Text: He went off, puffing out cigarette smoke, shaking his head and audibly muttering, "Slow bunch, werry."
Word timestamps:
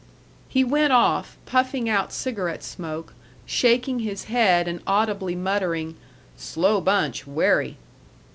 He 0.49 0.63
went 0.63 0.91
off, 0.91 1.37
puffing 1.45 1.87
out 1.87 2.11
cigarette 2.11 2.63
smoke, 2.63 3.13
shaking 3.45 3.99
his 3.99 4.23
head 4.23 4.67
and 4.67 4.81
audibly 4.87 5.35
muttering, 5.35 5.95
"Slow 6.35 6.81
bunch, 6.81 7.27
werry." 7.27 7.77